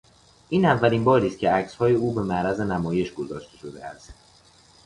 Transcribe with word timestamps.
این 0.49 0.65
اولینباری 0.65 1.27
است 1.27 1.39
که 1.39 1.51
عکسهای 1.51 1.93
او 1.95 2.13
به 2.13 2.21
معرض 2.23 2.59
نمایش 2.59 3.13
گذاشته 3.13 3.57
شده 3.57 3.85
است. 3.85 4.13